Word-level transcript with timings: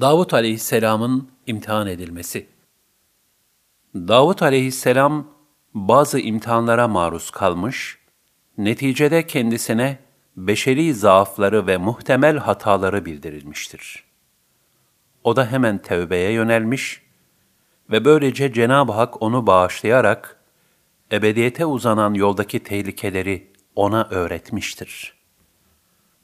Davut 0.00 0.34
aleyhisselamın 0.34 1.30
imtihan 1.46 1.86
edilmesi. 1.86 2.48
Davut 3.94 4.42
aleyhisselam 4.42 5.26
bazı 5.74 6.20
imtihanlara 6.20 6.88
maruz 6.88 7.30
kalmış, 7.30 7.98
neticede 8.58 9.26
kendisine 9.26 9.98
beşeri 10.36 10.94
zaafları 10.94 11.66
ve 11.66 11.76
muhtemel 11.76 12.36
hataları 12.36 13.04
bildirilmiştir. 13.04 14.04
O 15.24 15.36
da 15.36 15.46
hemen 15.46 15.78
tevbeye 15.78 16.32
yönelmiş 16.32 17.02
ve 17.90 18.04
böylece 18.04 18.52
Cenab-ı 18.52 18.92
Hak 18.92 19.22
onu 19.22 19.46
bağışlayarak 19.46 20.40
ebediyete 21.12 21.66
uzanan 21.66 22.14
yoldaki 22.14 22.62
tehlikeleri 22.62 23.52
ona 23.76 24.08
öğretmiştir.'' 24.10 25.21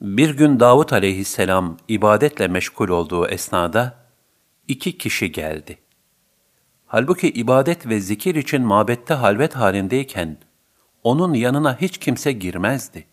Bir 0.01 0.31
gün 0.31 0.61
Davut 0.61 0.93
aleyhisselam 0.93 1.77
ibadetle 1.89 2.49
meşgul 2.49 2.89
olduğu 2.89 3.29
esnada 3.29 3.95
iki 4.69 4.99
kişi 4.99 5.33
geldi. 5.33 5.79
Halbuki 6.87 7.29
ibadet 7.31 7.87
ve 7.87 8.01
zikir 8.01 8.35
için 8.35 8.63
mabette 8.63 9.15
halvet 9.15 9.57
halindeyken 9.57 10.37
onun 11.03 11.35
yanına 11.35 11.81
hiç 11.81 11.99
kimse 11.99 12.33
girmezdi. 12.33 13.07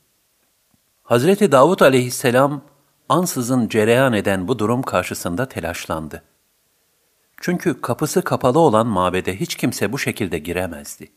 Hazreti 1.04 1.52
Davut 1.52 1.82
aleyhisselam 1.82 2.62
ansızın 3.10 3.70
cereyan 3.70 4.14
eden 4.14 4.48
bu 4.48 4.60
durum 4.60 4.82
karşısında 4.82 5.50
telaşlandı. 5.50 6.24
Çünkü 7.42 7.82
kapısı 7.82 8.22
kapalı 8.22 8.60
olan 8.60 8.88
mabede 8.88 9.40
hiç 9.40 9.56
kimse 9.56 9.92
bu 9.92 10.00
şekilde 10.00 10.40
giremezdi. 10.40 11.12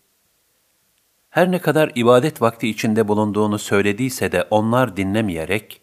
Her 1.39 1.51
ne 1.51 1.59
kadar 1.59 1.93
ibadet 1.95 2.43
vakti 2.43 2.69
içinde 2.69 3.09
bulunduğunu 3.09 3.59
söylediyse 3.59 4.33
de 4.33 4.47
onlar 4.51 4.97
dinlemeyerek, 4.97 5.81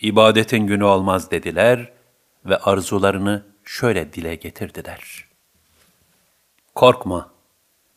ibadetin 0.00 0.66
günü 0.66 0.84
olmaz 0.84 1.30
dediler 1.30 1.92
ve 2.44 2.56
arzularını 2.56 3.46
şöyle 3.64 4.12
dile 4.12 4.34
getirdiler. 4.34 5.28
Korkma, 6.74 7.30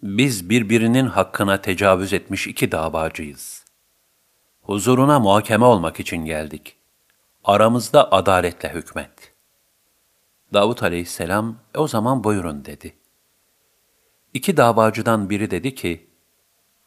biz 0.03 0.49
birbirinin 0.49 1.05
hakkına 1.05 1.61
tecavüz 1.61 2.13
etmiş 2.13 2.47
iki 2.47 2.71
davacıyız. 2.71 3.65
Huzuruna 4.61 5.19
muhakeme 5.19 5.65
olmak 5.65 5.99
için 5.99 6.25
geldik. 6.25 6.77
Aramızda 7.43 8.11
adaletle 8.11 8.73
hükmet. 8.73 9.33
Davut 10.53 10.83
aleyhisselam, 10.83 11.57
e 11.75 11.79
o 11.79 11.87
zaman 11.87 12.23
buyurun 12.23 12.65
dedi. 12.65 12.95
İki 14.33 14.57
davacıdan 14.57 15.29
biri 15.29 15.51
dedi 15.51 15.75
ki, 15.75 16.07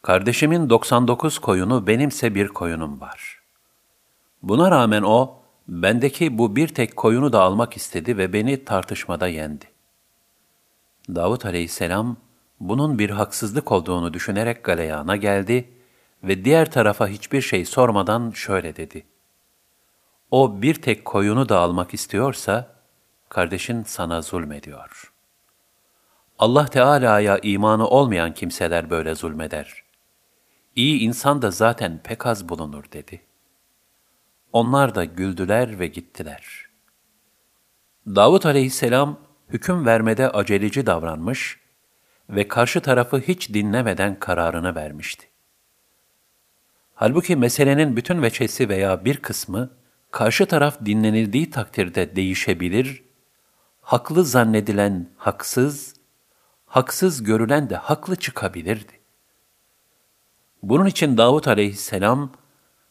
Kardeşimin 0.01 0.69
99 0.69 1.39
koyunu 1.39 1.87
benimse 1.87 2.35
bir 2.35 2.47
koyunum 2.47 3.01
var. 3.01 3.41
Buna 4.43 4.71
rağmen 4.71 5.01
o, 5.01 5.39
bendeki 5.67 6.37
bu 6.37 6.55
bir 6.55 6.67
tek 6.67 6.95
koyunu 6.95 7.33
da 7.33 7.41
almak 7.41 7.77
istedi 7.77 8.17
ve 8.17 8.33
beni 8.33 8.65
tartışmada 8.65 9.27
yendi. 9.27 9.65
Davut 11.09 11.45
aleyhisselam, 11.45 12.17
bunun 12.59 12.99
bir 12.99 13.09
haksızlık 13.09 13.71
olduğunu 13.71 14.13
düşünerek 14.13 14.63
galeyana 14.63 15.15
geldi 15.15 15.69
ve 16.23 16.45
diğer 16.45 16.71
tarafa 16.71 17.07
hiçbir 17.07 17.41
şey 17.41 17.65
sormadan 17.65 18.31
şöyle 18.31 18.75
dedi. 18.75 19.05
O 20.31 20.61
bir 20.61 20.81
tek 20.81 21.05
koyunu 21.05 21.49
da 21.49 21.59
almak 21.59 21.93
istiyorsa, 21.93 22.75
kardeşin 23.29 23.83
sana 23.83 24.21
zulmediyor. 24.21 25.13
Allah 26.39 26.65
Teala'ya 26.65 27.39
imanı 27.43 27.87
olmayan 27.87 28.33
kimseler 28.33 28.89
böyle 28.89 29.15
zulmeder. 29.15 29.80
İyi 30.75 30.99
insan 30.99 31.41
da 31.41 31.51
zaten 31.51 32.01
pek 32.03 32.25
az 32.25 32.49
bulunur 32.49 32.83
dedi. 32.93 33.21
Onlar 34.53 34.95
da 34.95 35.05
güldüler 35.05 35.79
ve 35.79 35.87
gittiler. 35.87 36.65
Davut 38.07 38.45
aleyhisselam 38.45 39.19
hüküm 39.49 39.85
vermede 39.85 40.29
aceleci 40.29 40.85
davranmış 40.85 41.59
ve 42.29 42.47
karşı 42.47 42.81
tarafı 42.81 43.19
hiç 43.19 43.53
dinlemeden 43.53 44.19
kararını 44.19 44.75
vermişti. 44.75 45.27
Halbuki 46.95 47.35
meselenin 47.35 47.95
bütün 47.95 48.21
veçesi 48.21 48.69
veya 48.69 49.05
bir 49.05 49.17
kısmı 49.17 49.69
karşı 50.11 50.45
taraf 50.45 50.85
dinlenildiği 50.85 51.49
takdirde 51.49 52.15
değişebilir, 52.15 53.03
haklı 53.81 54.25
zannedilen 54.25 55.09
haksız, 55.17 55.95
haksız 56.65 57.23
görülen 57.23 57.69
de 57.69 57.75
haklı 57.75 58.15
çıkabilirdi. 58.15 59.00
Bunun 60.63 60.85
için 60.85 61.17
Davut 61.17 61.47
aleyhisselam, 61.47 62.31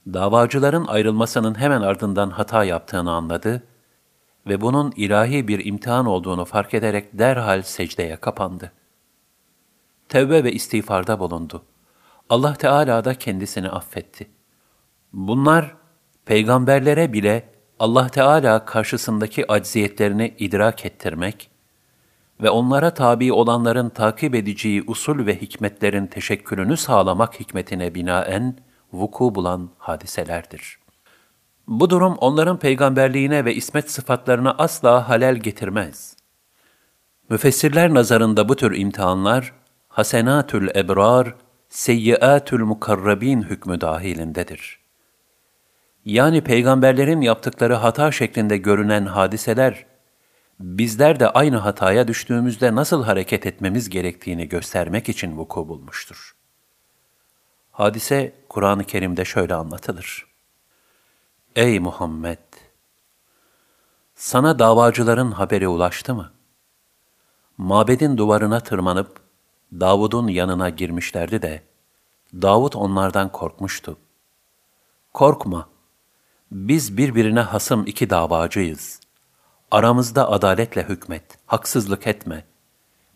davacıların 0.06 0.86
ayrılmasının 0.86 1.58
hemen 1.58 1.82
ardından 1.82 2.31
hata 2.31 2.64
yaptığını 2.64 3.12
anladı 3.12 3.62
ve 4.47 4.60
bunun 4.60 4.92
ilahi 4.97 5.48
bir 5.48 5.64
imtihan 5.64 6.06
olduğunu 6.06 6.44
fark 6.44 6.75
ederek 6.75 7.19
derhal 7.19 7.62
secdeye 7.62 8.16
kapandı. 8.16 8.72
Tevbe 10.08 10.44
ve 10.44 10.53
istiğfarda 10.53 11.19
bulundu. 11.19 11.62
Allah 12.28 12.54
Teala 12.54 13.04
da 13.04 13.14
kendisini 13.14 13.69
affetti. 13.69 14.31
Bunlar, 15.12 15.76
peygamberlere 16.25 17.12
bile 17.12 17.48
Allah 17.78 18.08
Teala 18.08 18.64
karşısındaki 18.64 19.52
acziyetlerini 19.52 20.34
idrak 20.38 20.87
ettirmek, 20.87 21.50
ve 22.43 22.51
onlara 22.51 22.95
tabi 22.95 23.33
olanların 23.33 23.89
takip 23.89 24.34
edeceği 24.34 24.84
usul 24.87 25.27
ve 25.27 25.41
hikmetlerin 25.41 26.06
teşekkülünü 26.06 26.77
sağlamak 26.77 27.41
hikmetine 27.41 27.95
binaen 27.95 28.56
vuku 28.93 29.34
bulan 29.34 29.71
hadiselerdir. 29.78 30.79
Bu 31.69 31.91
durum 31.91 32.17
onların 32.19 32.59
peygamberliğine 32.59 33.45
ve 33.45 33.55
ismet 33.55 33.91
sıfatlarına 33.91 34.55
asla 34.59 35.09
halel 35.09 35.37
getirmez. 35.37 36.17
Müfessirler 37.29 37.95
nazarında 37.95 38.49
bu 38.49 38.56
tür 38.56 38.77
imtihanlar, 38.77 39.53
hasenatül 39.89 40.69
ebrar, 40.77 41.34
seyyiatül 41.69 42.65
mukarrabin 42.65 43.43
hükmü 43.43 43.81
dahilindedir. 43.81 44.81
Yani 46.05 46.41
peygamberlerin 46.41 47.21
yaptıkları 47.21 47.75
hata 47.75 48.12
şeklinde 48.12 48.56
görünen 48.56 49.06
hadiseler, 49.06 49.87
bizler 50.60 51.21
de 51.21 51.31
aynı 51.31 51.56
hataya 51.56 52.09
düştüğümüzde 52.09 52.75
nasıl 52.75 53.04
hareket 53.04 53.47
etmemiz 53.47 53.91
gerektiğini 53.91 54.48
göstermek 54.48 55.09
için 55.09 55.38
vuku 55.38 55.69
bulmuştur. 55.69 56.37
Hadise 57.71 58.34
Kur'an-ı 58.48 58.84
Kerim'de 58.84 59.25
şöyle 59.25 59.54
anlatılır. 59.54 60.26
Ey 61.56 61.81
Muhammed! 61.81 62.38
Sana 64.15 64.59
davacıların 64.59 65.31
haberi 65.31 65.69
ulaştı 65.69 66.15
mı? 66.15 66.32
Mabedin 67.59 68.16
duvarına 68.16 68.60
tırmanıp 68.60 69.20
Davud'un 69.72 70.28
yanına 70.28 70.69
girmişlerdi 70.69 71.43
de 71.43 71.62
Davud 72.34 72.72
onlardan 72.72 73.32
korkmuştu. 73.32 73.97
Korkma, 75.15 75.69
biz 76.53 76.97
birbirine 76.97 77.41
hasım 77.41 77.87
iki 77.87 78.10
davacıyız. 78.10 79.00
Aramızda 79.70 80.31
adaletle 80.31 80.88
hükmet, 80.88 81.22
haksızlık 81.47 82.06
etme. 82.06 82.44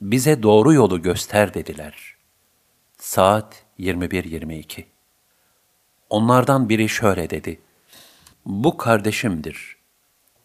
Bize 0.01 0.43
doğru 0.43 0.73
yolu 0.73 1.03
göster 1.03 1.55
dediler. 1.55 2.17
Saat 2.99 3.65
21.22 3.79 4.85
Onlardan 6.11 6.69
biri 6.69 6.89
şöyle 6.89 7.31
dedi. 7.31 7.61
Bu 8.47 8.77
kardeşimdir. 8.77 9.77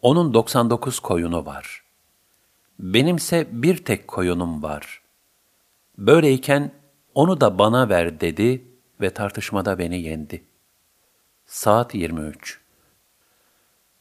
Onun 0.02 0.34
99 0.34 1.00
koyunu 1.00 1.46
var. 1.46 1.84
Benimse 2.78 3.62
bir 3.62 3.84
tek 3.84 4.08
koyunum 4.08 4.62
var. 4.62 5.02
Böyleyken 5.98 6.72
onu 7.14 7.40
da 7.40 7.58
bana 7.58 7.88
ver 7.88 8.20
dedi 8.20 8.64
ve 9.00 9.10
tartışmada 9.10 9.78
beni 9.78 10.02
yendi. 10.02 10.44
Saat 11.46 11.94
23 11.94 12.60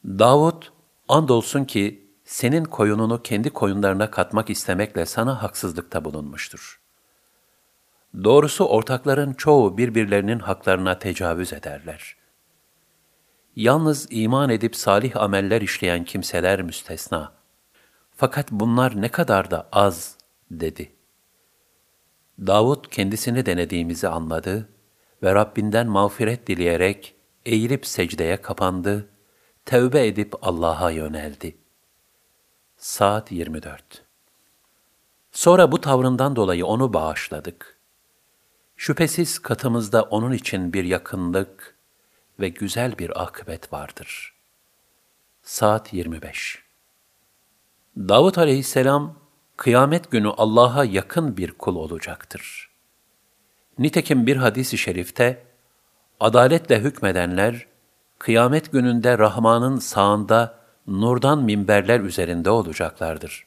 Davud 0.06 0.64
Andolsun 1.10 1.66
ki 1.66 2.10
senin 2.26 2.64
koyununu 2.64 3.24
kendi 3.24 3.50
koyunlarına 3.50 4.12
katmak 4.12 4.50
istemekle 4.50 5.06
sana 5.06 5.44
haksızlıkta 5.44 6.06
bulunmuştur. 6.06 6.82
Doğrusu 8.24 8.66
ortakların 8.66 9.34
çoğu 9.34 9.78
birbirlerinin 9.78 10.40
haklarına 10.40 11.00
tecavüz 11.00 11.54
ederler. 11.54 12.16
Yalnız 13.56 14.08
iman 14.10 14.50
edip 14.50 14.76
salih 14.76 15.18
ameller 15.18 15.62
işleyen 15.62 16.04
kimseler 16.04 16.62
müstesna. 16.62 17.34
Fakat 18.16 18.52
bunlar 18.52 19.02
ne 19.02 19.10
kadar 19.10 19.52
da 19.52 19.70
az, 19.72 20.18
dedi. 20.52 20.92
Davud 22.40 22.86
kendisini 22.92 23.46
denediğimizi 23.46 24.08
anladı 24.08 24.70
ve 25.24 25.36
Rabbinden 25.36 25.88
mağfiret 25.88 26.48
dileyerek 26.48 27.16
eğilip 27.46 27.86
secdeye 27.86 28.38
kapandı 28.42 29.10
tevbe 29.70 30.08
edip 30.08 30.34
Allah'a 30.42 30.92
yöneldi. 30.92 31.58
Saat 32.78 33.32
24 33.32 34.04
Sonra 35.32 35.72
bu 35.72 35.82
tavrından 35.82 36.36
dolayı 36.36 36.66
onu 36.66 36.94
bağışladık. 36.94 37.78
Şüphesiz 38.76 39.40
katımızda 39.40 40.04
onun 40.04 40.32
için 40.32 40.74
bir 40.74 40.84
yakınlık 40.84 41.76
ve 42.40 42.50
güzel 42.50 42.98
bir 42.98 43.24
akıbet 43.24 43.74
vardır. 43.74 44.34
Saat 45.44 45.94
25 45.94 46.64
Davut 47.98 48.38
aleyhisselam, 48.38 49.16
kıyamet 49.58 50.12
günü 50.12 50.30
Allah'a 50.30 50.86
yakın 50.86 51.38
bir 51.38 51.52
kul 51.52 51.76
olacaktır. 51.76 52.72
Nitekim 53.80 54.28
bir 54.28 54.36
hadis-i 54.36 54.78
şerifte, 54.78 55.44
adaletle 56.20 56.80
hükmedenler, 56.80 57.69
kıyamet 58.20 58.72
gününde 58.72 59.18
Rahman'ın 59.18 59.80
sağında 59.80 60.56
nurdan 60.88 61.44
minberler 61.44 62.00
üzerinde 62.00 62.50
olacaklardır. 62.50 63.46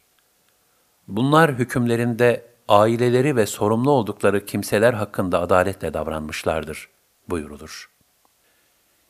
Bunlar 1.09 1.53
hükümlerinde 1.53 2.47
aileleri 2.69 3.37
ve 3.37 3.47
sorumlu 3.47 3.91
oldukları 3.91 4.47
kimseler 4.47 4.93
hakkında 4.93 5.41
adaletle 5.41 5.95
davranmışlardır 5.95 6.89
buyurulur. 7.31 7.91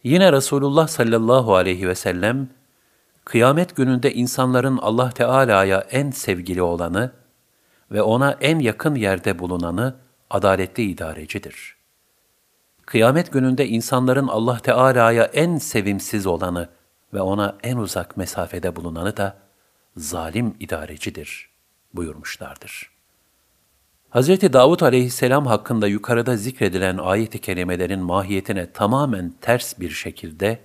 Yine 0.05 0.32
Resulullah 0.32 0.88
sallallahu 0.88 1.55
aleyhi 1.55 1.88
ve 1.88 1.94
sellem, 1.94 2.49
kıyamet 3.25 3.76
gününde 3.76 4.15
insanların 4.15 4.79
Allah 4.79 5.11
Teala'ya 5.11 5.81
en 5.91 6.11
sevgili 6.11 6.62
olanı 6.62 7.12
ve 7.91 8.03
ona 8.03 8.37
en 8.41 8.58
yakın 8.58 8.94
yerde 8.94 9.38
bulunanı 9.38 9.97
adaletli 10.31 10.82
idarecidir. 10.82 11.81
Kıyamet 12.87 13.32
gününde 13.32 13.69
insanların 13.69 14.29
Allah 14.29 14.58
Teala'ya 14.58 15.25
en 15.25 15.58
sevimsiz 15.58 16.26
olanı 16.26 16.69
ve 17.14 17.20
ona 17.20 17.56
en 17.62 17.76
uzak 17.76 18.17
mesafede 18.17 18.76
bulunanı 18.76 19.17
da 19.17 19.37
zalim 19.96 20.55
idarecidir 20.61 21.50
buyurmuşlardır. 21.94 22.93
Hz. 24.11 24.29
Davud 24.52 24.81
aleyhisselam 24.81 25.46
hakkında 25.46 25.88
yukarıda 25.88 26.37
zikredilen 26.37 26.99
ayet-i 26.99 27.40
kerimelerin 27.40 28.00
mahiyetine 28.00 28.73
tamamen 28.73 29.34
ters 29.40 29.81
bir 29.81 29.90
şekilde, 29.90 30.58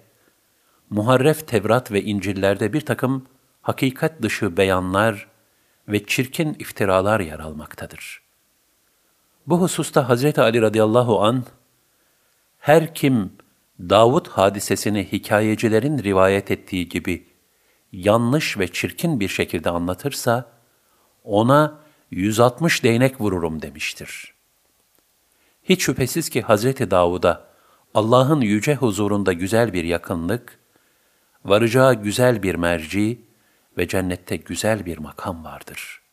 muharref 0.89 1.47
Tevrat 1.47 1.91
ve 1.91 2.03
İncil'lerde 2.03 2.73
bir 2.73 2.81
takım 2.81 3.25
hakikat 3.61 4.21
dışı 4.21 4.57
beyanlar 4.57 5.27
ve 5.87 6.05
çirkin 6.05 6.53
iftiralar 6.59 7.19
yer 7.19 7.39
almaktadır. 7.39 8.21
Bu 9.47 9.61
hususta 9.61 10.09
Hz. 10.09 10.39
Ali 10.39 10.61
radıyallahu 10.61 11.23
an 11.23 11.43
her 12.67 12.93
kim 12.93 13.33
Davud 13.79 14.27
hadisesini 14.27 15.11
hikayecilerin 15.11 16.03
rivayet 16.03 16.51
ettiği 16.51 16.89
gibi 16.89 17.27
yanlış 17.91 18.57
ve 18.57 18.67
çirkin 18.67 19.19
bir 19.19 19.27
şekilde 19.27 19.69
anlatırsa, 19.69 20.51
ona 21.23 21.79
160 22.11 22.83
değnek 22.83 23.21
vururum 23.21 23.61
demiştir. 23.61 24.33
Hiç 25.63 25.83
şüphesiz 25.83 26.29
ki 26.29 26.41
Hazreti 26.41 26.91
Davud'a 26.91 27.47
Allah'ın 27.93 28.41
yüce 28.41 28.75
huzurunda 28.75 29.33
güzel 29.33 29.73
bir 29.73 29.83
yakınlık, 29.83 30.59
varacağı 31.45 31.93
güzel 31.93 32.43
bir 32.43 32.55
merci 32.55 33.21
ve 33.77 33.87
cennette 33.87 34.35
güzel 34.35 34.85
bir 34.85 34.97
makam 34.97 35.43
vardır.'' 35.43 36.06